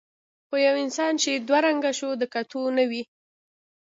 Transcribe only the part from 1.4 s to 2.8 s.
دوه رنګه شو د کتو